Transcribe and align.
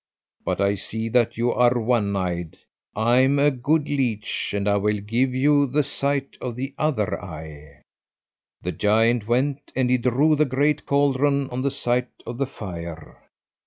But 0.43 0.59
I 0.59 0.73
see 0.73 1.09
that 1.09 1.37
you 1.37 1.53
are 1.53 1.79
one 1.79 2.15
eyed. 2.15 2.57
I 2.95 3.19
am 3.19 3.37
a 3.37 3.51
good 3.51 3.87
leech, 3.87 4.51
and 4.51 4.67
I 4.67 4.77
will 4.77 4.99
give 4.99 5.35
you 5.35 5.67
the 5.67 5.83
sight 5.83 6.37
of 6.41 6.55
the 6.55 6.73
other 6.75 7.23
eye.' 7.23 7.83
The 8.63 8.71
giant 8.71 9.27
went 9.27 9.71
and 9.75 9.91
he 9.91 9.99
drew 9.99 10.35
the 10.35 10.45
great 10.45 10.87
caldron 10.87 11.51
on 11.51 11.61
the 11.61 11.69
site 11.69 12.09
of 12.25 12.39
the 12.39 12.47
fire. 12.47 13.29